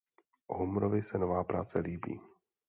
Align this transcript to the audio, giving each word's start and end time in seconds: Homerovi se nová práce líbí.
Homerovi 0.47 1.03
se 1.03 1.17
nová 1.19 1.43
práce 1.43 1.79
líbí. 1.79 2.21